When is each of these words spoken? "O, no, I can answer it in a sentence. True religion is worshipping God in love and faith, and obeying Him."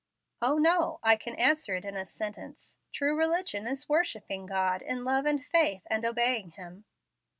"O, 0.41 0.57
no, 0.57 0.99
I 1.03 1.15
can 1.15 1.35
answer 1.35 1.75
it 1.75 1.85
in 1.85 1.95
a 1.95 2.07
sentence. 2.07 2.75
True 2.91 3.15
religion 3.15 3.67
is 3.67 3.87
worshipping 3.87 4.47
God 4.47 4.81
in 4.81 5.03
love 5.05 5.27
and 5.27 5.45
faith, 5.45 5.83
and 5.91 6.03
obeying 6.03 6.49
Him." 6.53 6.85